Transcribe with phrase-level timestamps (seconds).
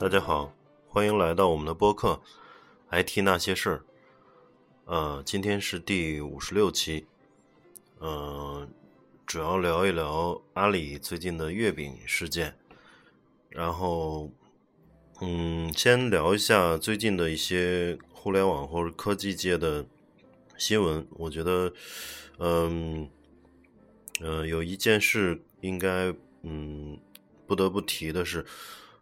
[0.00, 0.56] 大家好，
[0.88, 2.22] 欢迎来到我们的播客
[3.04, 3.76] 《IT 那些事儿》。
[4.86, 7.04] 呃，今天是第五十六期，
[8.00, 8.66] 嗯，
[9.26, 12.56] 主要聊一聊阿里最近的月饼事件。
[13.50, 14.30] 然后，
[15.20, 19.84] 嗯，先聊一下最近的一些互联网或者科技界的
[20.56, 21.06] 新闻。
[21.10, 21.74] 我觉得，
[22.38, 23.06] 嗯，
[24.22, 26.98] 呃，有一件事应该，嗯，
[27.46, 28.46] 不得不提的是。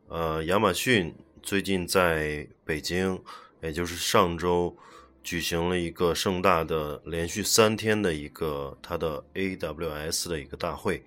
[0.08, 3.22] 呃，亚马逊最近在北京，
[3.60, 4.74] 也就是上周
[5.22, 11.04] 举行了一个盛大的连续三天的一个它的 AWS 的一个大会，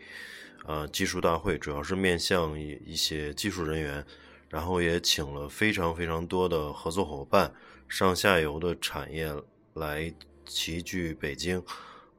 [0.68, 4.06] 啊，技术大会，主要是面向一些技术人员，
[4.50, 7.52] 然后也请了非常非常多的合作伙伴，
[7.88, 9.34] 上下游的产业
[9.74, 10.14] 来
[10.46, 11.64] 齐聚北京，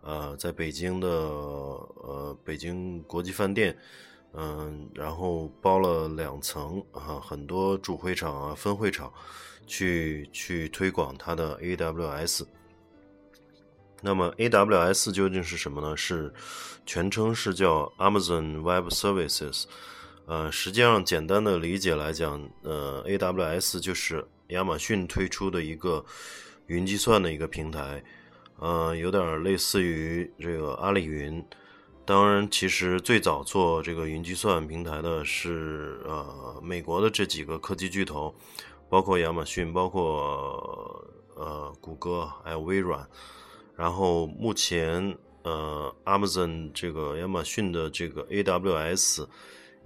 [0.00, 3.78] 呃，在北京的呃北京国际饭店。
[4.34, 9.12] 嗯，然后包了两层啊，很多主会场啊、分会场，
[9.66, 12.46] 去去推广它的 AWS。
[14.00, 15.96] 那么 AWS 究竟是什么呢？
[15.96, 16.32] 是
[16.86, 19.64] 全称是叫 Amazon Web Services。
[20.26, 26.04] 呃，实际上简单的理解来讲，呃，AWS 就是亚马逊推出的一个
[26.68, 28.02] 云计算的一个平台，
[28.58, 31.44] 呃，有点类似于这个阿里云。
[32.04, 38.34] 当然，其实最早做这个云计算平台的是呃美国的这几个科技巨头，
[38.88, 43.08] 包括亚马逊，包括呃谷歌，还有微软。
[43.76, 49.24] 然后目前呃 Amazon 这个亚马逊的这个 AWS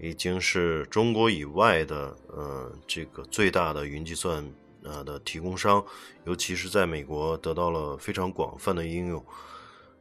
[0.00, 4.42] 已经是中国以外的呃这个最大的云计算
[4.82, 5.84] 呃的提供商，
[6.24, 9.22] 尤其是在美国得到了非常广泛的应用。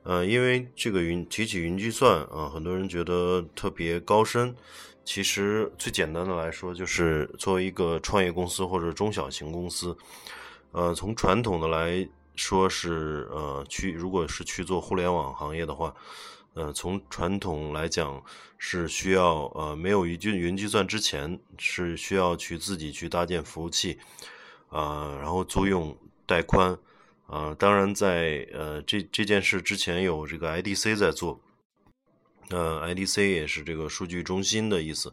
[0.05, 4.55] 呃，因为这个云提起云计算啊，很多人觉得特别高深。
[5.03, 9.97] 其实最简单的来说，就是作为一个创业公司或者中小型公司，
[10.71, 15.95] 呃，从传统的来说是呃去，如果是去做互联网行业的话，
[16.53, 18.23] 呃，从传统来讲
[18.59, 23.97] 是需要呃没有云计云计算之前是需要去自己去搭建服务器，
[24.69, 26.77] 啊，然后租用带宽。
[27.27, 31.41] 啊，当然，在呃这这件事之前，有这个 IDC 在做，
[32.49, 35.11] 呃，IDC 也是这个数据中心的意思，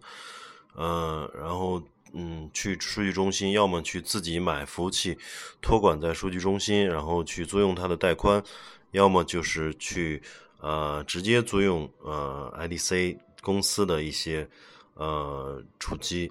[0.74, 5.16] 呃，然后嗯，去数据中心，要么去自己买服务器，
[5.62, 8.44] 托管在数据中心，然后去租用它的带宽，
[8.90, 10.22] 要么就是去
[10.60, 14.46] 呃直接租用呃 IDC 公司的一些
[14.94, 16.30] 呃主机，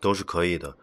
[0.00, 0.76] 都是可以的。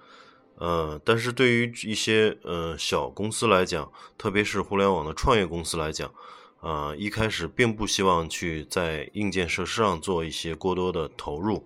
[0.61, 6.13] 呃，但是对于一些呃小公司来讲，特别是互联网的创业公司来讲，
[6.59, 11.65] 啊，一开始并不希望去在硬件设施上做一些过多的投入，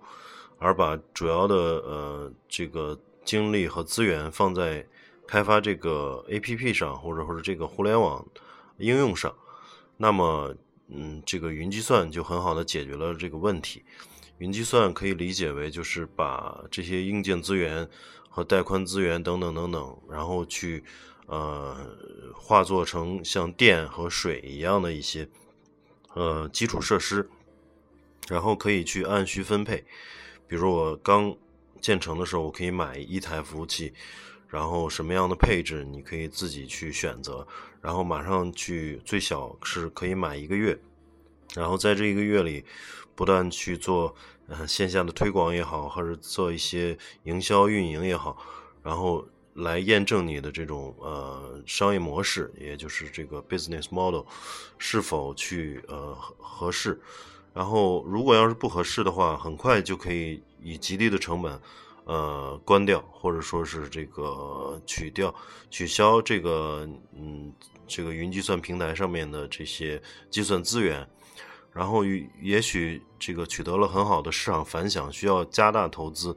[0.58, 4.86] 而把主要的呃这个精力和资源放在
[5.28, 8.26] 开发这个 APP 上，或者或者这个互联网
[8.78, 9.34] 应用上。
[9.98, 10.54] 那么，
[10.88, 13.84] 嗯，这个云计算就很好的解决了这个问题。
[14.38, 17.86] 云计算可以理解为就是把这些硬件资源。
[18.36, 20.84] 和带宽资源等等等等，然后去
[21.24, 21.74] 呃
[22.34, 25.26] 化作成像电和水一样的一些
[26.12, 27.26] 呃基础设施，
[28.28, 29.82] 然后可以去按需分配。
[30.46, 31.34] 比如我刚
[31.80, 33.94] 建成的时候，我可以买一台服务器，
[34.48, 37.46] 然后什么样的配置你可以自己去选择，
[37.80, 40.78] 然后马上去最小是可以买一个月，
[41.54, 42.62] 然后在这一个月里
[43.14, 44.14] 不断去做。
[44.48, 48.36] 呃，线下的推广也好，或者做一些营销运营也好，
[48.82, 54.24] 然后来验证你的这种呃商业模式，也就是这个 business model
[54.78, 57.00] 是否去呃合适。
[57.52, 61.60] 然后，如果要是不合适的话，很快就可以以极低的成本
[62.04, 65.34] 呃关掉，或者说是这个取掉、
[65.70, 67.52] 取消这个嗯
[67.88, 70.00] 这个云计算平台上面的这些
[70.30, 71.08] 计算资源。
[71.76, 72.02] 然后
[72.40, 76.34] 也许这个取得了很好的市场反响，需要加大投资，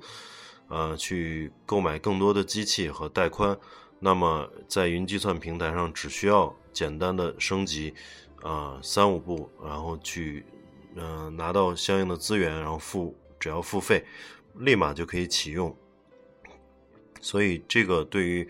[0.68, 3.58] 呃，去购买更多的机器和带宽。
[4.02, 7.94] 那么在云计算平台上，只需要简单的升级，
[8.42, 10.46] 啊，三五步，然后去，
[10.96, 14.04] 嗯，拿到相应的资源，然后付，只要付费，
[14.56, 15.74] 立马就可以启用。
[17.22, 18.46] 所以这个对于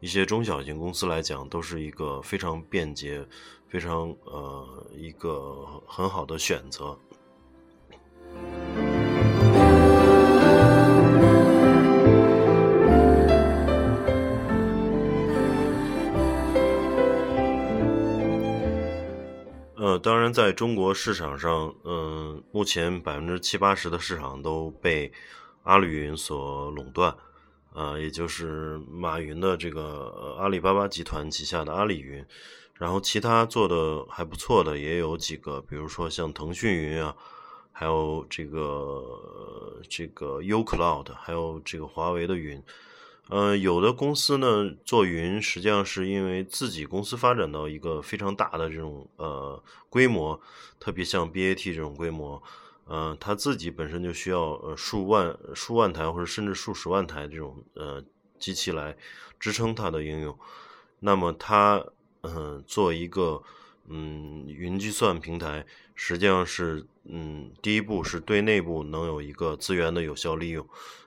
[0.00, 3.26] 一些中小型公司来讲，都是一个非常便捷。
[3.70, 6.98] 非常呃，一个很好的选择。
[19.76, 25.12] 呃，当然，在中国市场上，嗯，目前百分之七八十的市场都被
[25.62, 27.14] 阿里云所垄断，
[27.72, 32.26] 啊，也就是马云的这个阿里巴巴集团旗下的阿里云。
[32.80, 37.14] 然后其他做的还不错的也有几个，比如说像腾讯云啊，
[37.72, 42.62] 还有这个这个 U Cloud，还有这个华为的云。
[43.28, 50.40] 呃，有的公司呢做云，实际上是因为自己公司发展到一个非常大的这种呃规模，
[50.78, 52.42] 特别像 BAT 这种规模，
[52.86, 58.02] 呃，他自己本身就需要呃数万数万台或者甚至数十万台这种呃
[58.38, 58.96] 机器来
[59.38, 60.38] 支撑它的应用，
[61.00, 61.84] 那么它。
[62.22, 63.42] 嗯，做一个
[63.88, 65.64] 嗯云计算平台，
[65.94, 70.66] 实际上是嗯第一步是对内部能有一个资源的有效利用，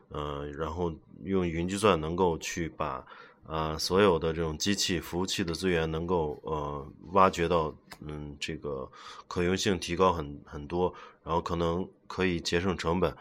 [0.09, 0.91] 呃，然后
[1.23, 3.05] 用云计算能够去把
[3.45, 8.89] 啊所有的这种机器服务器的资源能够呃挖掘到嗯这个
[9.27, 10.91] 可用性提高很很多，
[11.23, 13.15] 然后可能可以节省成本，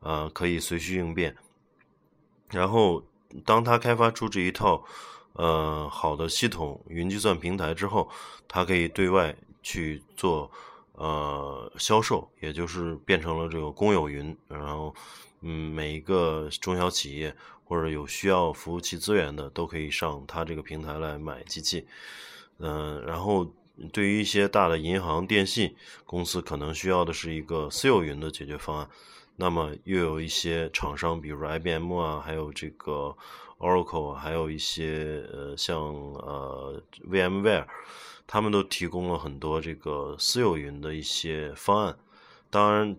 [0.00, 1.36] 啊可以随需应变，
[2.48, 3.04] 然后
[3.44, 4.82] 当他开发出这一套。
[5.34, 8.08] 呃，好的系统云计算平台之后，
[8.46, 9.34] 它可以对外
[9.64, 10.48] 去做
[10.92, 14.36] 呃销售，也就是变成了这个公有云。
[14.46, 14.94] 然后，
[15.40, 17.34] 嗯，每一个中小企业
[17.64, 21.84] 或者有需要服务器资源的，都可以上它这个平台来买机器。
[22.58, 23.44] 嗯，然后
[23.92, 28.88] 对于一些大的银行、电信公司，可能需要的是一个私有云的解决方案。
[29.34, 33.16] 那么，又有一些厂商，比如 IBM 啊，还有这个。
[33.58, 37.66] Oracle 还有一些呃，像呃 VMware，
[38.26, 41.96] 他们都提供了很多这个私有云的一些方案。
[42.50, 42.96] 当然，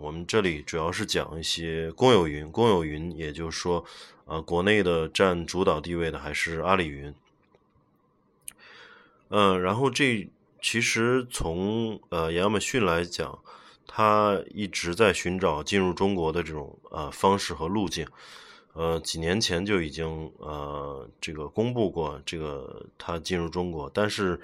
[0.00, 2.50] 我们这里主要是讲一些公有云。
[2.50, 3.84] 公有云，也就是说，
[4.24, 7.14] 啊，国内的占主导地位的还是阿里云。
[9.30, 10.28] 嗯，然后这
[10.62, 13.38] 其实从呃亚马逊来讲，
[13.86, 18.06] 它一直在寻找进入中国的这种啊方式和路径。
[18.74, 24.40] 呃，几年前就已经呃这个公布过这个它进入中国，但是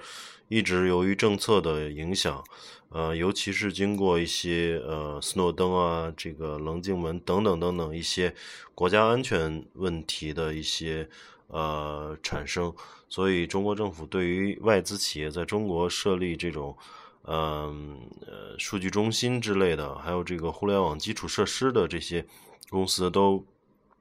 [0.47, 2.41] 一直由于政策的影响，
[2.87, 8.33] 呃，尤其是经过一些呃斯诺登啊、这个棱镜门等等等等一些
[8.73, 11.09] 国家安全问题的一些
[11.47, 12.73] 呃产生，
[13.09, 16.77] 所以中国政府对于外资企业在中国设立这种
[17.25, 22.25] 嗯呃数据中心之类的，还有这个互联网基础设施的这些
[22.69, 23.45] 公司都。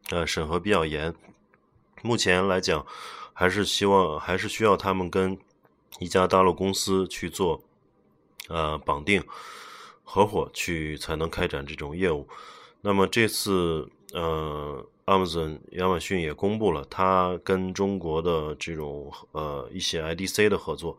[0.09, 1.15] 呃，审核比较严，
[2.03, 2.85] 目前来讲，
[3.33, 5.39] 还是希望还是需要他们跟
[6.01, 7.63] 一家大陆公司去做
[8.49, 9.23] 呃绑定
[10.03, 12.27] 合伙去才能开展这种业务。
[12.81, 20.99] 那么这次呃，Amazon 亚马逊也公布了，它跟中国的这种呃一些 IDC 的合作，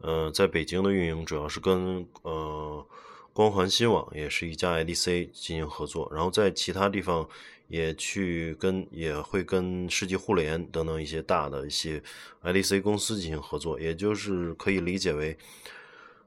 [0.00, 2.86] 呃，在北京的运营主要是跟呃
[3.34, 7.28] 光环新网也是一家 IDC 进行合作，然后在其他地方。
[7.68, 12.02] 也去跟也会跟世纪互联等等一些大的一些
[12.42, 15.36] IDC 公司进行合作，也就是可以理解为，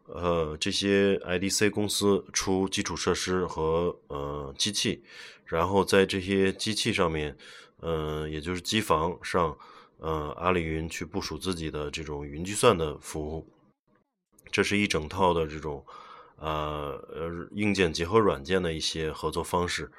[0.05, 5.03] 呃，这些 IDC 公司出基础设施和呃机器，
[5.45, 7.35] 然后在这些机器上面，
[7.79, 9.57] 呃，也就是机房上，
[9.97, 13.47] 呃，阿里云去部署自己的这种云计算的服务，
[14.51, 15.83] 这是一整套的这种，
[16.37, 19.91] 呃呃，硬件结合软件的一些合作方式。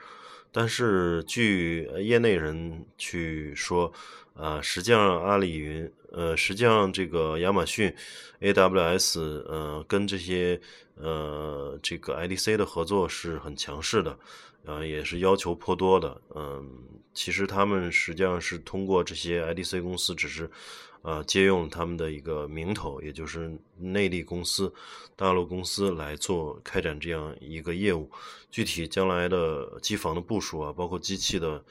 [0.53, 3.93] 但是据业内人去说，
[4.35, 7.93] 呃，实际上阿里云，呃，实际上这个亚马逊
[8.41, 9.19] AWS，
[9.49, 10.61] 呃，跟这些
[10.97, 14.19] 呃这个 IDC 的合作是很强势的，
[14.67, 16.71] 呃，也是要求颇多的，嗯，
[17.15, 20.51] 其实他们实际上是通过这些 IDC 公司，只是。
[21.03, 24.73] 呃，借用他们的一个名头，也就是内地公司、
[25.17, 28.11] 大陆公司来做开展这样一个业务。
[28.51, 31.65] 具体将来的机房的部署啊，包括机器的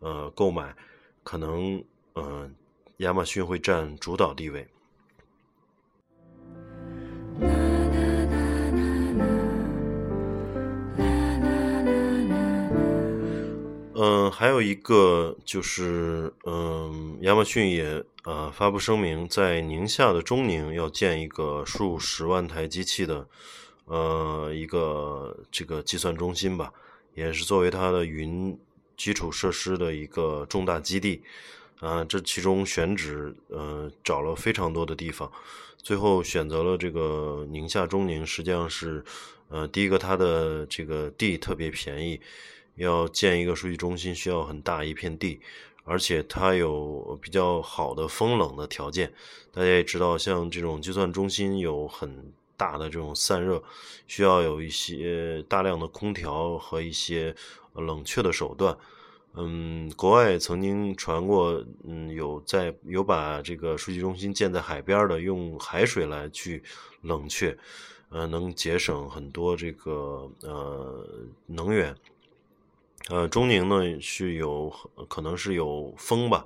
[0.00, 0.74] 呃购买，
[1.22, 1.82] 可能
[2.14, 2.54] 嗯
[2.98, 4.66] 亚马逊会占主导地位。
[14.38, 23.26] 还有一个就是，嗯，亚马逊也呃发布声明，在宁夏的中宁要建一个数十万台机器的，
[23.86, 26.70] 呃，一个这个计算中心吧，
[27.14, 28.54] 也是作为它的云
[28.94, 31.22] 基础设施的一个重大基地。
[31.80, 35.32] 啊，这其中选址，呃，找了非常多的地方，
[35.78, 39.02] 最后选择了这个宁夏中宁，实际上是，
[39.48, 42.20] 呃，第一个它的这个地特别便宜。
[42.76, 45.40] 要建一个数据中心，需要很大一片地，
[45.84, 49.12] 而且它有比较好的风冷的条件。
[49.52, 53.62] 大家也知道，像这种计算中心有很大的这种散热，
[54.06, 57.34] 需要有一些大量的空调和一些
[57.74, 58.76] 冷却的手段。
[59.38, 66.62] 嗯，国外曾经传过，嗯，有在有把这个数据中心建在海边的，用海水来去
[67.02, 67.56] 冷却，
[68.08, 71.06] 呃，能节省很多这个呃
[71.46, 71.94] 能源。
[73.08, 74.72] 呃，中宁呢是有
[75.08, 76.44] 可能是有风吧，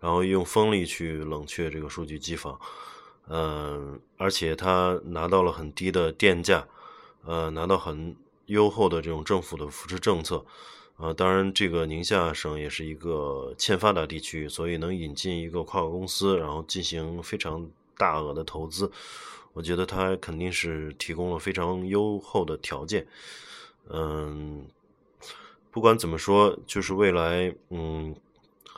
[0.00, 2.58] 然后用风力去冷却这个数据机房，
[3.28, 6.66] 嗯，而且它拿到了很低的电价，
[7.24, 8.16] 呃，拿到很
[8.46, 10.44] 优厚的这种政府的扶持政策。
[10.96, 17.66] 啊，当然，这个宁夏省也是一个欠发达地区，所以能引进一个跨国公司，然后进行非常
[17.96, 18.92] 大额的投资，
[19.54, 23.06] 我觉得它肯定是提供了非常优厚的条件。
[23.88, 24.66] 嗯，
[25.70, 28.14] 不管怎么说，就是未来，嗯，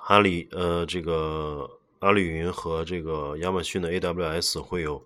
[0.04, 1.68] 阿里，呃，这个
[2.00, 5.02] 阿里云和这个亚马逊的 AWS 会有，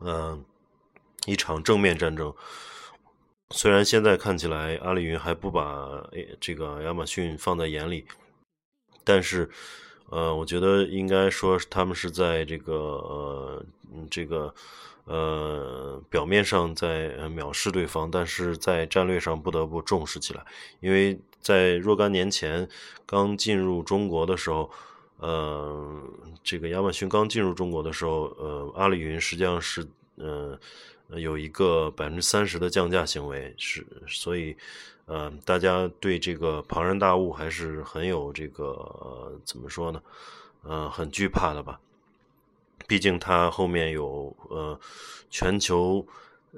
[0.00, 0.44] 嗯，
[1.26, 2.34] 一场正面战争。
[3.50, 6.08] 虽然现在看起来阿里云还不把
[6.40, 8.06] 这个亚马逊放在眼里，
[9.04, 9.50] 但是，
[10.12, 13.64] 呃，我觉得应该说他们是在这个呃
[14.10, 14.54] 这个
[15.06, 20.44] 呃表面上在藐视对方，但是在战略上不得不重视起来。
[20.80, 22.68] 因为在若干年前
[23.06, 24.70] 刚进入中国的时候，
[25.16, 26.02] 呃，
[26.44, 30.58] 这个亚马逊刚进入中国的时候，呃，阿里云实际上是呃。
[31.16, 34.56] 有一个百分之三十的降价行为，是所以，
[35.06, 40.02] 呃，大家对这个庞然大物还是很有这个怎么说呢？
[40.62, 41.80] 呃，很惧怕的吧。
[42.86, 44.78] 毕竟它后面有呃
[45.30, 46.06] 全球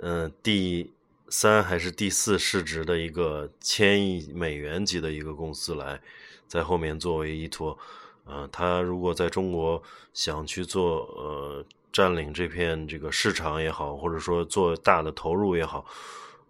[0.01, 0.91] 呃第
[1.29, 6.01] 三还是第四市值的一个千亿美元级的一个公司来
[6.47, 7.79] 在后面作为依托。
[8.25, 9.83] 呃，他如果在中国
[10.13, 11.65] 想去做呃。
[11.95, 15.87] 占领这片这个市场也好，或者说做大的投入也好，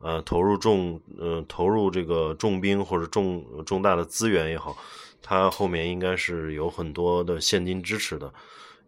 [0.01, 4.77] 呃，投入重，呃，投入这个重兵或者重重大的资源也好，
[5.23, 8.33] 它后面应该是有很多的现金支持的，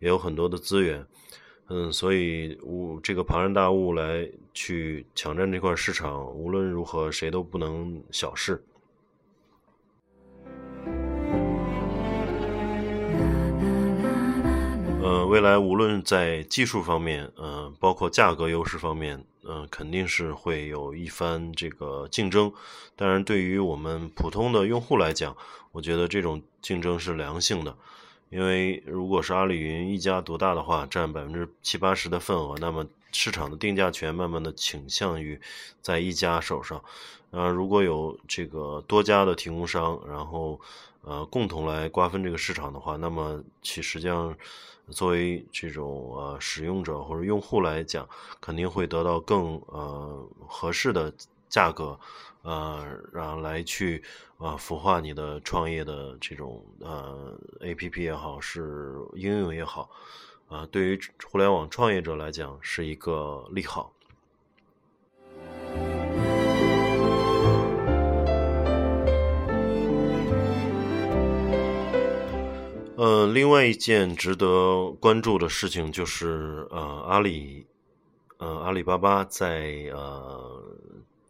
[0.01, 1.07] 也有很多的资源，
[1.69, 8.63] 嗯，所以物这个庞然大物来去抢占这块市场，无论如何谁都不能小视。
[15.03, 22.53] 呃，未来无论在技术方面，呃，包括价格优势方面，呃，肯定是会有一番这个竞争。
[22.97, 25.37] 当然，对于我们普通的用户来讲，
[25.71, 27.77] 我觉得这种竞争是良性的。
[28.29, 35.41] 因为如果是阿里云一家独大的话，占百分之七八十的份额，那么市场的定价权慢慢的倾向于
[35.81, 36.83] 在一家手上。
[37.31, 40.61] 啊，如果有这个多家的提供商，然后
[41.03, 44.37] 呃共同来瓜分这个市场的话，那么其实际上。
[44.91, 48.09] 作为这种呃使用者或者用户来讲，
[48.41, 51.13] 肯定会得到更呃合适的
[51.49, 51.99] 价格，
[52.43, 54.03] 呃，然后来去
[54.39, 59.91] 啊孵化你的创业的这种呃 A P P 也好，是应用也好，
[60.49, 63.93] 啊，对于互联网创业者来讲是一个利好。
[72.97, 77.67] 呃，另外一件值得关注的事情就是，呃，阿里，
[78.39, 80.63] 呃，阿里巴巴在呃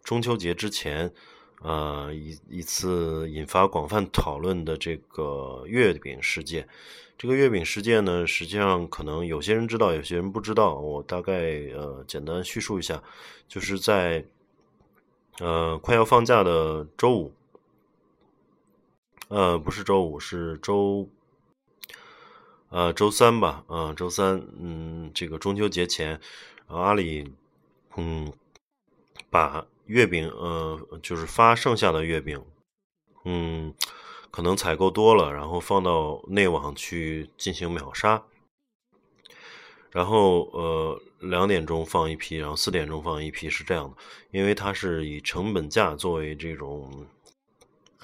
[0.04, 1.12] 中秋节之前，
[1.62, 6.68] 呃一一次引发广泛讨论的这个月饼事件。
[7.18, 10.76] 这个月饼事件呢，实际上可能有些人知道，有些人不知道。
[10.76, 11.32] 我大概
[11.74, 13.02] 呃简单叙述一下，
[13.48, 14.24] 就是在
[15.40, 17.32] 呃快要放假的周五，
[19.26, 21.08] 呃不是周五，是周。
[22.68, 26.20] 呃，周三吧，啊，周三，嗯，这个中秋节前，
[26.66, 27.32] 阿里，
[27.96, 28.32] 嗯，
[29.30, 32.44] 把月饼，呃，就是发剩下的月饼，
[33.24, 33.72] 嗯，
[34.32, 38.24] 可能采购多了，然后放到内网去进行秒杀，
[39.92, 43.96] 然后，呃，两点钟放一批，然后四点钟放一批，是这样的，
[44.32, 47.06] 因为它是以成本价作为这种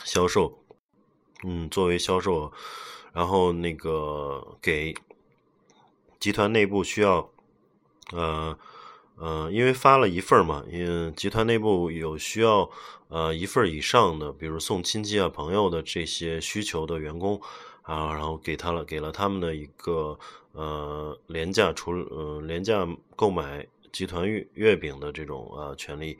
[0.04, 0.56] 销售，
[1.42, 2.52] 嗯，作为销售。
[3.12, 4.94] 然后那个给
[6.18, 7.30] 集团内部需要，
[8.12, 8.56] 呃
[9.16, 12.68] 呃，因为发了一份嘛，因为集团内部有需要
[13.08, 17.40] 呃一份以上的，比如送亲戚啊朋友的这些需求的员工
[17.82, 20.18] 啊，然后给他了给了他们的一个
[20.52, 26.18] 呃廉价除呃廉价购买集团月月饼的这种呃权利。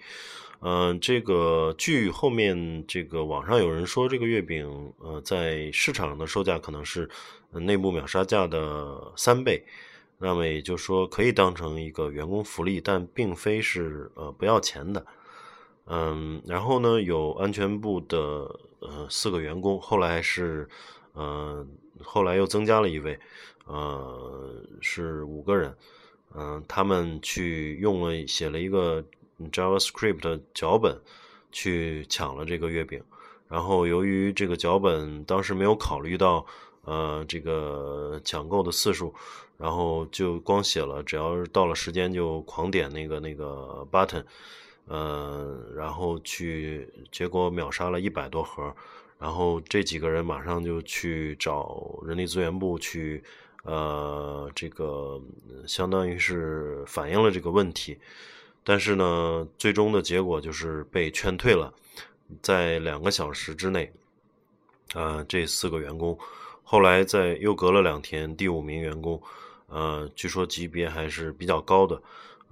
[0.61, 7.11] 嗯，这个据后面这个网上有人说，这个月饼呃在市场上的售价可能是
[7.51, 9.67] 内部秒杀价的三倍，
[10.19, 15.05] 那么也就是说可以当成一个员工福利，但并非是呃不要钱的。
[15.87, 18.19] 嗯，然后呢，有安全部的
[18.79, 20.69] 呃四个员工，后来是
[21.13, 21.67] 呃
[22.01, 23.19] 后来又增加了一位，
[23.67, 25.77] 呃是五个人，
[26.35, 29.05] 嗯，他们去用了写了一个
[29.51, 31.01] JavaScript 脚本
[31.51, 33.03] 去抢了这个月饼，
[33.49, 36.45] 然后由于这个脚本当时没有考虑到
[36.85, 39.15] 呃这个抢购的次数，
[39.59, 44.25] 然后就光写了只要到了时间就狂点那个那个 button。
[44.89, 48.75] 嗯，然后去，结果秒杀了一百多盒，
[49.17, 53.23] 然后这几个人马上就去找人力资源部去，
[53.63, 55.21] 呃，这个
[55.67, 57.99] 相当于是反映了这个问题，
[58.65, 61.73] 但是呢，最终的结果就是被劝退了，
[62.41, 63.93] 在两个小时之内，
[64.95, 66.19] 啊，这四个员工，
[66.63, 69.21] 后来在又隔了两天，第五名员工，
[69.69, 72.03] 呃，据说级别还是比较高的，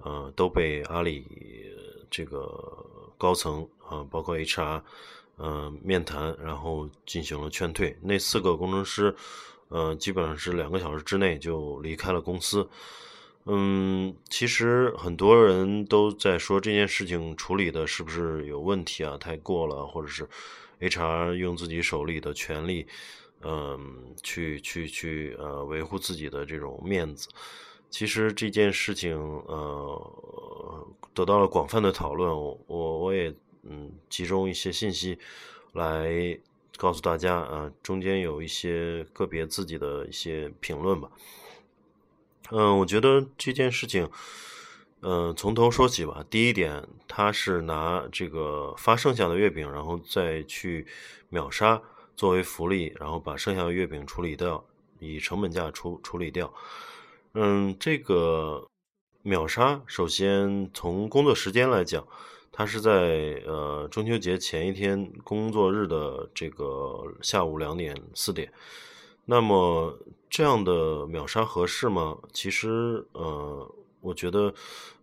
[0.03, 1.25] 呃，都被阿里。
[2.13, 2.85] 这个
[3.17, 4.81] 高层啊，包括 HR，
[5.37, 7.97] 嗯，面谈，然后进行了劝退。
[8.01, 9.15] 那四个工程师，
[9.71, 12.69] 呃，基本上是两个小时之内就离开了公司。
[13.45, 19.17] 嗯，其实很多人都在说这件事情处理的是不是有问题啊？
[19.17, 20.29] 太过了，或者是
[20.79, 22.85] HR 用自己手里的权利，
[23.41, 27.29] 嗯，去去去呃维护自己的这种面子。
[27.89, 32.29] 其实这件事情，呃，得到了广泛的讨论。
[32.31, 35.17] 我我也嗯，集中一些信息
[35.73, 36.39] 来
[36.77, 41.09] 告诉大家啊，中间有一些个别自己的一些评论吧。
[42.49, 44.09] 嗯，我觉得这件事情，
[45.01, 46.25] 嗯，从头说起吧。
[46.29, 50.85] 第一点，他是拿这个发剩下的月饼，然后再去
[51.29, 51.81] 秒杀
[52.15, 54.65] 作为福利，然后把剩下的月饼处理掉，
[54.99, 56.53] 以成本价处处理掉。
[57.33, 58.67] 嗯，这个
[59.21, 62.05] 秒杀，首先从工作时间来讲，
[62.51, 68.51] 它是在呃中秋节前一天工作日的这个下午两点四点。
[69.25, 69.97] 那么
[70.29, 72.17] 这样的秒杀合适吗？
[72.33, 74.53] 其实呃，我觉得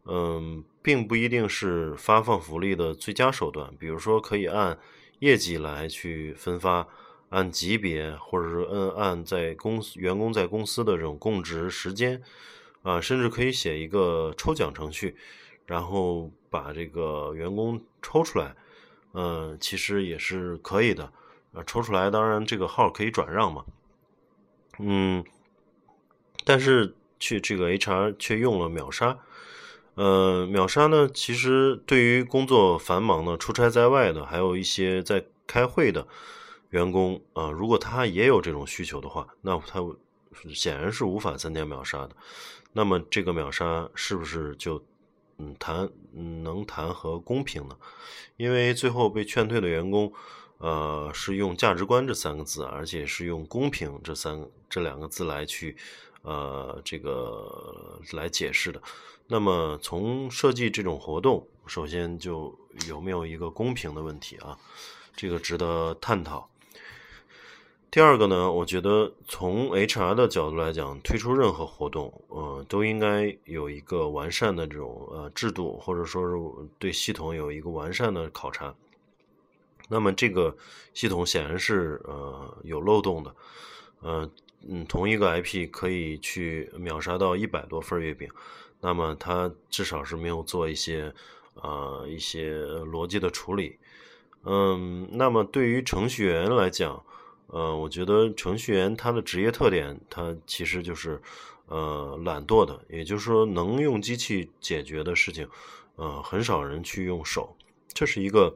[0.05, 3.75] 嗯，并不一定是发放福利的最佳手段。
[3.79, 4.79] 比如说，可以按
[5.21, 6.87] 业绩来去分发。
[7.31, 12.23] 按级别，或者是按按在公司员工在公司的这种供职时间，
[12.81, 15.15] 啊，甚至可以写一个抽奖程序，
[15.67, 18.55] 然后把这个员工抽出来，
[19.13, 21.13] 嗯，其实也是可以的，
[21.53, 23.65] 啊，抽出来，当然这个号可以转让嘛，
[24.79, 25.25] 嗯，
[26.45, 29.19] 但是去这个 HR 却用了秒杀，
[29.95, 36.07] 呃，秒杀呢，其实对于工作繁忙的、出差在外的，还有一些在开会的。
[36.71, 39.81] 员工啊，如果他也有这种需求的话，那他
[40.53, 42.11] 显然是无法参加秒杀的。
[42.75, 44.85] 那么这个秒杀是不是就
[45.39, 47.77] 嗯谈嗯能谈和公平呢？
[48.37, 50.13] 因为最后被劝退的员工，
[50.59, 55.77] 呃，是用价值观这三个字，而且是用公平这三这两个字来去
[56.23, 58.83] 呃这个来解释的。
[59.27, 64.59] 那么从设计这种活动，首先就有没有一个公平的问题啊？
[65.15, 66.49] 这个值得探讨。
[67.91, 78.75] 第二个呢，我觉得从 HR 的角度来讲，推出任何活动，呃，都应该有一个完善的这种呃制度，或者说是对系统有一个完善的考察。
[79.89, 80.55] 那么这个
[80.93, 83.35] 系统显然是呃有漏洞的，
[84.03, 84.31] 呃
[84.69, 88.29] 嗯，同一个 IP 可以去秒杀到一百多份月饼，
[88.83, 91.15] 那么它至少是没有做一些
[91.55, 93.79] 呃一些逻辑的处理。
[94.45, 97.03] 嗯，那么对于程序员来讲，
[97.49, 101.21] 呃，我觉得程序员他的职业特点，他其实就是，
[101.67, 102.79] 呃，懒惰的。
[102.91, 105.49] 也就是说，能用机器解决的事情，
[105.97, 107.57] 呃，很少人去用手。
[107.95, 108.55] 这是一个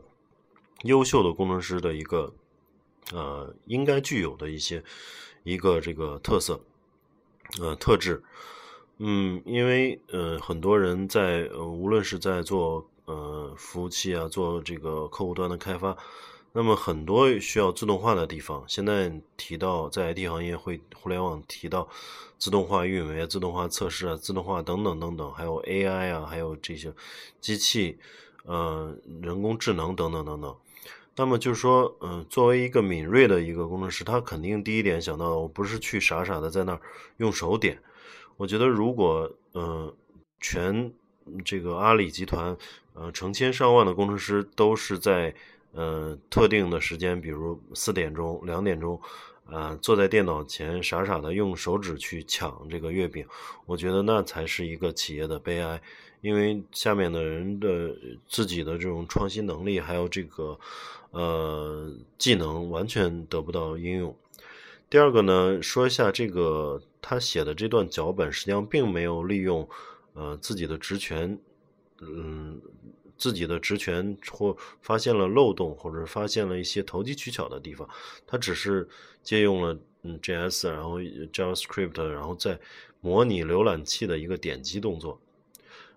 [0.83, 2.35] 优秀的工程师的一个，
[3.13, 4.85] 呃，应该具有的一些
[5.43, 6.61] 一个这个特色，
[7.61, 8.23] 呃，特质。
[8.99, 15.97] 嗯，因为呃，很多人在呃，无论是在做呃服务器啊，做这个客户端的开发。
[16.55, 21.89] 那么很多需要自动化的地方，现在提到在 IT 行业会互联网提到
[22.39, 26.93] 自动化运维、自动化测试啊、自动化等等等等，还有 AI 啊，还有这些
[27.41, 27.99] 机器，
[28.45, 30.55] 呃，人工智能等等等等。
[31.17, 36.81] 那么就是说，嗯，作为一个敏锐的一个工程师，他肯定第一点想到，我不是去傻傻的在那儿
[37.17, 37.79] 用手点。
[38.37, 39.95] 我觉得如果，嗯，
[40.41, 40.93] 全
[41.45, 42.57] 这个阿里集团，
[42.95, 45.35] 呃，成千上万的工程师都是在
[45.73, 49.01] 呃特定的时间，比如四点钟、两点钟，
[49.47, 53.27] 啊，坐在电脑前傻傻的用手指去抢这个月饼，
[53.67, 55.81] 我觉得那才是一个企业的悲哀，
[56.21, 57.95] 因为下面的人的
[58.29, 60.59] 自己的这种创新能力还有这个
[61.11, 64.17] 呃技能完全得不到应用。
[64.89, 69.67] 第二个呢，说一下这个他写的这段脚本，实际上并没有利用
[70.13, 71.39] 呃自己的职权，
[72.01, 72.61] 嗯，
[73.23, 77.89] 自己的职权或发现了漏洞，或者发现了一些投机取巧的地方，
[78.27, 78.89] 他只是
[79.23, 82.59] 借用了嗯 JS，然后 JavaScript，然后再
[83.01, 85.21] 模拟浏览器的一个点击动作。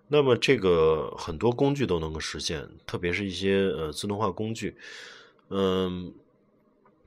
[0.08, 4.76] 那么这个很多工具都能够实现，特别是一些呃自动化工具，
[5.50, 6.14] 嗯。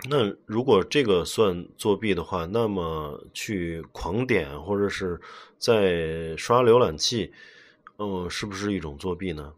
[0.08, 5.20] 那如果这个算作弊的话，那么去狂点或者是
[5.58, 7.32] 在刷浏览器，
[7.96, 9.52] 嗯，是不是一种作弊呢？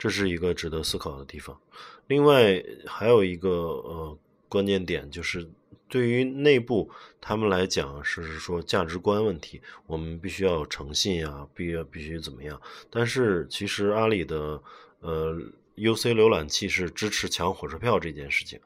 [0.00, 1.60] 这是一个值得思考的地方。
[2.06, 5.46] 另外还有一个呃关键点，就是
[5.88, 12.58] 对于内部他们来讲，是说价值观问题，我们必须要诚信啊，必要必须怎么样？
[12.88, 14.62] 但是其实阿里的
[15.00, 15.38] 呃
[15.76, 18.58] UC 浏览器是支持抢火车票这件事情。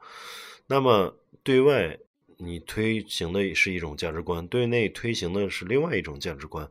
[0.67, 1.99] 那么，对外
[2.37, 6.69] 你推行的是一种价值观，对内推行的是另外一种价值观，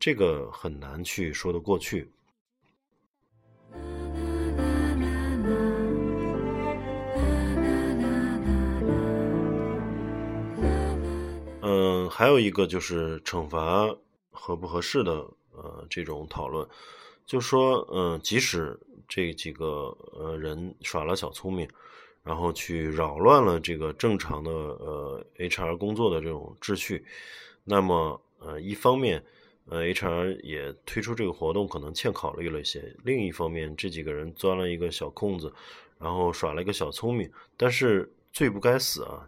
[0.00, 2.10] 这个很难去说得过去。
[12.10, 13.88] 还有一个就是惩罚
[14.30, 15.12] 合不合适的
[15.52, 16.68] 呃这种讨论，
[17.24, 21.68] 就说嗯，即使这几个呃人耍了小聪明。
[22.22, 27.02] 然后去扰乱了这个正常的呃 HR 工作的这种秩序，
[27.64, 29.24] 那么呃一方面
[29.64, 35.50] 呃 HR 也推出这个活动可能欠考虑了一些，另一方面这几个人钻了一个小空子，
[35.98, 39.26] 然后耍了一个小聪明，但是罪不该死啊，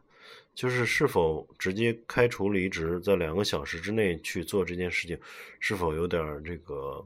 [0.54, 5.18] 就是是否直接开除离职，在两个小时之内去做这件事情，
[5.60, 7.04] 是否有点这个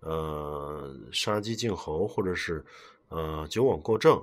[0.00, 2.64] 呃杀鸡儆猴，或者是
[3.08, 4.22] 呃酒枉过正？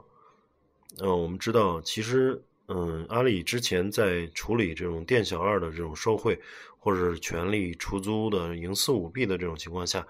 [0.99, 6.39] 嗯，我们知道，其实，嗯，阿里之前在处理这种店小二的这种受贿，
[6.79, 10.05] 或者是权力出租的营私舞弊的这种情况下，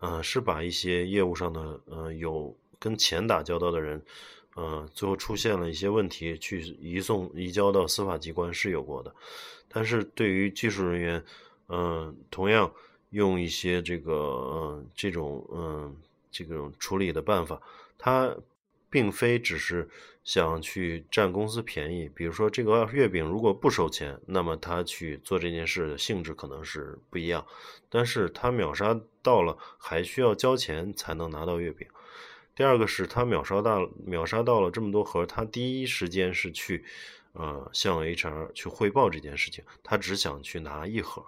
[0.00, 4.02] 呃，是把一些业务上的，呃，有跟钱打交道的人，
[4.54, 9.14] 呃，最后出现了一些问题，去移送移交到司法机关是有过的。
[9.68, 11.24] 但是对于技术人员，
[11.68, 12.72] 嗯，同样
[13.10, 15.96] 用一些这个，嗯，这种，嗯，
[16.30, 17.60] 这种处理的办法，
[17.98, 18.36] 他。
[18.90, 19.88] 并非只是
[20.22, 27.44] 想去占公司便宜，比如说这个月饼如果不收钱，那么他去做这件事的性质可能是不一样。
[27.88, 31.88] 但是他秒杀到了，还需要交钱才能拿到月饼。
[32.54, 36.84] 第二个是他秒杀到秒杀到了这么多盒，他第一时间是去
[37.32, 41.24] 呃向 HR 去汇报这件事情，他只想去拿一盒。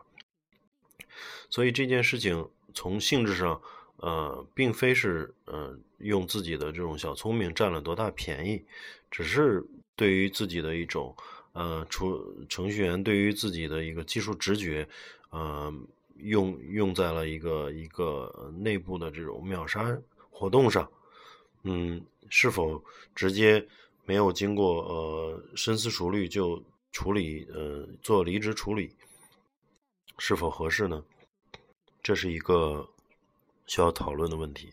[1.49, 3.61] 所以这件事情从性质上。
[3.99, 8.63] 呃，并非是呃用自己的这种小聪明占了多大便宜，
[9.11, 9.65] 只是
[9.97, 11.17] 对于自己的一种
[11.55, 14.87] 呃，除程序员对于自己的一个技术直觉，
[15.31, 15.73] 呃，
[16.19, 20.87] 用用在了一个一个内部的这种秒杀活动上，
[21.67, 22.01] 嗯，
[22.31, 22.83] 是否
[23.15, 23.67] 直接
[24.05, 28.91] 没有经过呃深思熟虑就处理呃做离职处理，
[30.19, 31.05] 是否合适呢？
[32.03, 32.89] 这是一个。
[33.69, 34.73] 需要讨论的问题，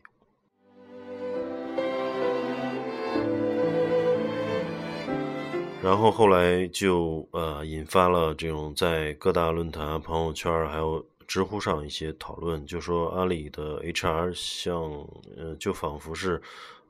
[5.82, 14.80] 然后后来就呃引发了这种在各大论坛、朋友圈还有知乎上一些讨论，就说阿里的 HR 像
[15.36, 16.40] 呃就仿佛是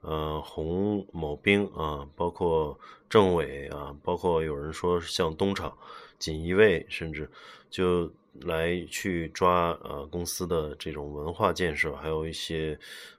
[0.03, 5.75] 呃洪某兵啊，包括政委啊，包括有人说像东厂
[6.19, 7.27] 锦衣卫，甚至
[7.69, 8.11] 就。
[8.41, 12.75] 来去抓呃公司的这种文化建设，还有一些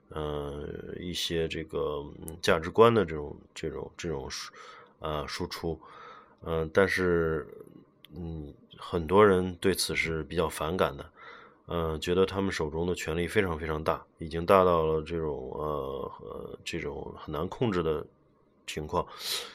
[0.09, 0.67] 呃
[0.99, 2.03] 一些这个
[2.41, 4.51] 价值观的这种这种这种输
[4.99, 5.79] 呃输出，
[6.43, 7.47] 嗯，但是
[8.13, 11.09] 嗯很多人对此是比较反感的，
[11.67, 16.11] 嗯，觉得他们手中的权力非常非常大，已经大到了这种呃
[16.63, 18.05] 这种很难控制的。
[18.67, 19.05] 情况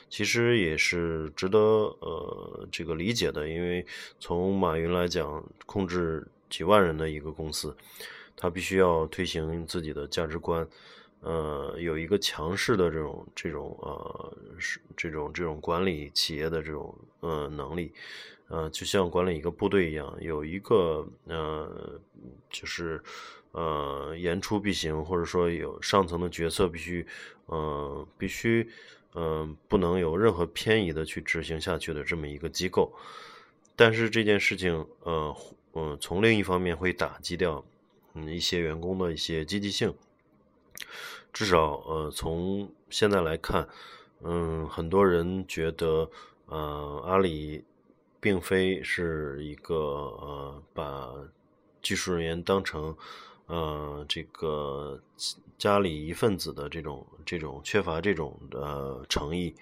[0.09, 3.85] 其实也是值得呃这个理解的，因为
[4.21, 7.77] 从马云来讲，控制几万人的一个公司，
[8.37, 10.65] 他必须要推行自己的价值观，
[11.23, 14.37] 呃有一个强势的这种这种呃
[14.97, 17.93] 这种这种管理企业的这种呃能力，
[18.51, 21.99] 呃就像管理一个部队一样，有一个呃
[22.51, 23.03] 就是
[23.53, 27.07] 呃言出必行，或者说有上层的决策必须
[27.47, 28.69] 呃必须
[29.15, 32.93] 嗯不能有任何偏移的去执行下去的这么一个机构。
[33.77, 35.35] 但是这件事情，呃，
[35.73, 37.65] 嗯，从另一方面会打击掉，
[38.13, 39.95] 嗯，一些员工的一些积极性。
[41.33, 43.67] 至少，呃，从现在来看，
[44.23, 46.11] 嗯，很多人觉得，
[46.47, 47.65] 呃，阿里
[48.21, 51.11] 并非是一个，呃，把
[51.83, 52.95] 技术人员当成，
[53.47, 55.01] 呃，这个
[55.59, 59.55] 家里一份子的这种这种缺乏这种呃诚意。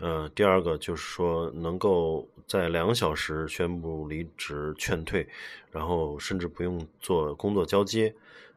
[0.00, 5.28] 呃，第二个就是说，能够在两小时宣布离职劝退，
[5.70, 8.12] 然后甚至不用做工作交接，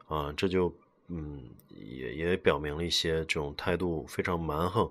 [0.08, 0.74] 啊，这就
[1.08, 4.90] 嗯，也也表明了一些这种态度非常蛮横，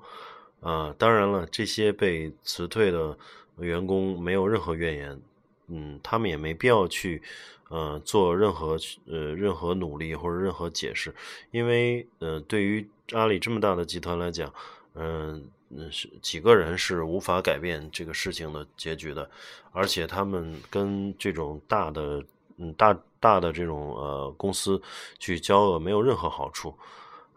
[0.61, 3.17] 啊，当然了，这些被辞退的
[3.59, 5.21] 员工没有任何怨言，
[5.67, 7.21] 嗯，他们也没必要去
[7.69, 11.13] 呃做任何呃任何努力或者任何解释，
[11.51, 14.53] 因为呃，对于阿里这么大的集团来讲，
[14.93, 15.49] 嗯。
[15.91, 19.29] 是几个人是无法改变这个事情的结局的，
[19.73, 22.23] 而且他们跟这种大的、
[22.57, 24.81] 嗯大大的这种呃公司
[25.19, 26.73] 去交恶没有任何好处，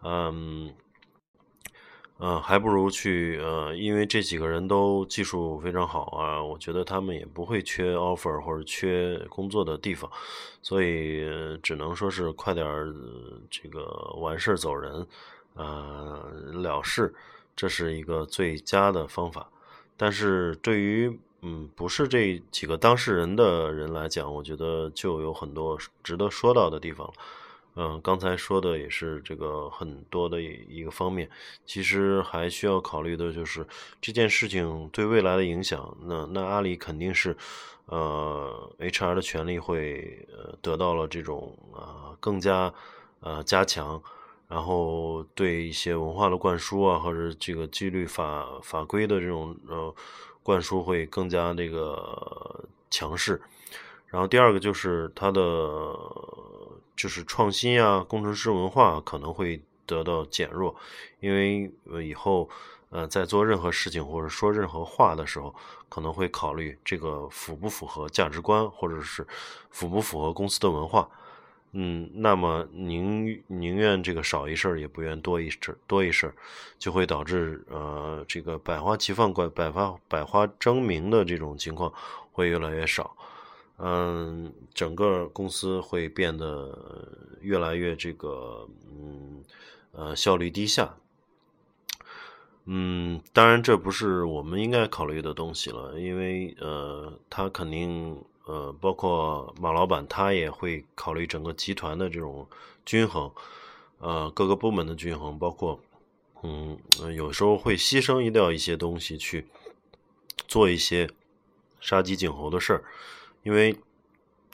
[0.04, 0.72] 嗯，
[2.40, 10.10] 还不如去呃，因为这几个人都技术非常好啊，我觉得他们也不会缺 offer 或者缺工作的地方，
[10.60, 11.24] 所以
[11.62, 12.66] 只能说是快点
[13.48, 15.06] 这个完事走人，
[15.54, 17.14] 呃，了事。
[17.54, 19.48] 这是一个最佳的方法，
[19.96, 27.14] 但是对于嗯不是这几个当事人的人来讲，我觉得就有很多值得说到的地方了。
[27.78, 31.30] 嗯，刚才说的也是这个很多的一个方面，
[31.64, 33.64] 其实还需要考虑的就是
[34.00, 35.96] 这件事情对未来的影响。
[36.02, 37.36] 那那阿里肯定是
[37.86, 42.74] 呃 HR 的权利会呃得到了这种啊更加
[43.20, 44.02] 呃加强。
[44.48, 49.94] 然后对一些文化的灌输啊，或者这个纪律法法规的这种呃
[50.42, 53.38] 灌输会更加这个强势。
[54.06, 55.42] 然后第二个就是它的
[56.98, 60.74] 就是创新啊，工程师文化可能会得到减弱，
[61.20, 61.70] 因为
[62.04, 62.50] 以后
[62.90, 65.54] 呃在做任何事情或者说任何话的时候，
[65.88, 69.24] 可能会考虑这个符不符合价值观，或者是
[69.70, 71.08] 符不符合公司的文化。
[71.72, 76.34] 嗯，那么宁宁愿这个少一事也不愿多一事多一事
[76.78, 81.92] 就会导致呃这个百花齐放、百花百花争鸣的这种情况
[82.32, 83.14] 会越来越少。
[83.78, 86.76] 嗯，整个公司会变得
[87.40, 89.42] 越来越这个嗯
[89.92, 90.96] 呃效率低下。
[92.66, 98.22] 嗯，当然这不是我们应该考虑的东西了，因为呃，他肯定。
[98.48, 102.48] 呃，包括马老板，他也会考虑整个集团的这种
[102.86, 103.30] 均衡，
[103.98, 105.78] 呃，各个部门的均衡，包括，
[106.42, 106.78] 嗯，
[107.14, 109.46] 有时候会牺牲掉一些东西去
[110.46, 111.10] 做一些
[111.78, 112.84] 杀鸡儆猴的事儿，
[113.42, 113.76] 因为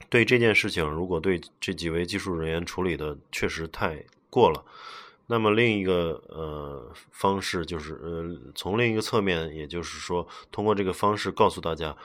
[0.09, 4.65] 对这件事情，如果对这几位技术人员处理的确实太过了，
[5.27, 11.97] 那么另一个呃方式就是，呃，从另一个侧面，也就是说，通过这个方式告诉大家。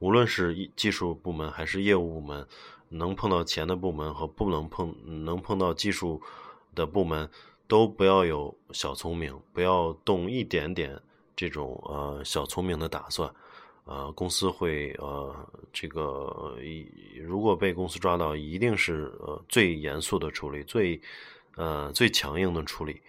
[0.00, 2.46] 无论是技术部门还是业务部门，
[2.90, 6.22] 能碰到钱的部门和不能碰能碰到技术
[6.72, 7.28] 的部门，
[7.66, 11.02] 都不要有小聪明，不要动一点点
[11.34, 13.28] 这种呃小聪明的打算，
[13.88, 15.34] 呃，公司会呃
[15.72, 16.54] 这个
[17.22, 21.00] 如果被公司抓到，一定是呃最严肃的处理，最
[21.56, 23.00] 呃最强硬的处理，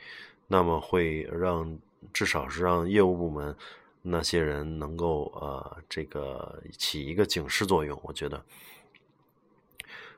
[0.48, 1.78] 那么会让
[2.14, 3.54] 至少是让业务部门。
[4.02, 8.42] 那些人能够呃，这个起一个警示作用，我觉得。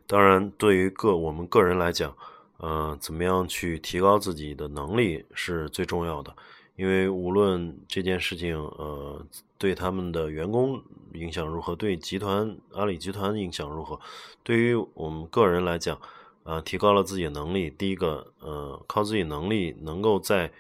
[0.05, 2.15] 当然，对于个我们个人来讲，
[2.57, 6.33] 呃，怎么样去提高自己的能力是最重要的。
[6.75, 9.25] 因为无论这件事情呃
[9.61, 10.81] 对他们的员工
[11.13, 13.99] 影响如何，对集团阿里集团影响如何，
[14.43, 15.95] 对于我们个人来讲，
[16.43, 20.51] 啊，提高了自己的能力，第一个呃，靠自己能力能够在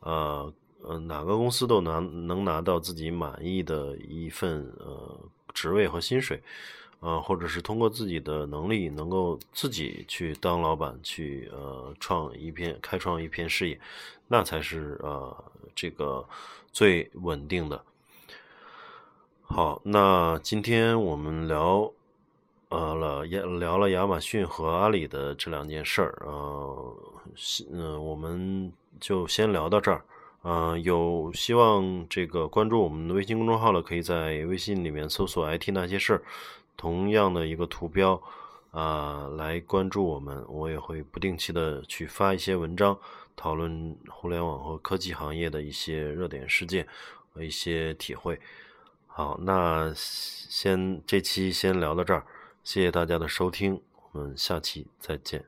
[0.00, 0.52] 呃。
[0.82, 5.20] 嗯，哪个公司都拿能拿到自己满意的一份呃
[5.52, 6.42] 职位和薪水，
[7.00, 13.78] 啊，或者是通过自己的能力能够自己去当老板，去呃创一片开创一片事业，
[14.26, 15.44] 那才是呃
[15.74, 16.24] 这个
[16.72, 17.84] 最稳定的。
[19.52, 21.92] 好，那今天我们聊
[22.68, 26.96] 呃了亚聊了亚马逊和阿里的这两件事儿，呃，
[27.72, 30.04] 嗯，我们就先聊到这儿。
[30.44, 36.22] 嗯，有希望这个关注我们的微信公众号的，可以在微信里面搜索 “IT 那些事儿”，
[36.78, 38.22] 同样的一个图标
[38.70, 40.44] 啊，来关注我们。
[40.48, 42.96] 我也会不定期的去发一些文章，
[43.34, 46.86] 讨论互联网和科技行业的一些热点事件
[47.34, 48.38] 和一些体会。
[49.12, 52.24] 好，那先这期先聊到这儿，
[52.62, 55.44] 谢谢大家的收听，我们下期再见。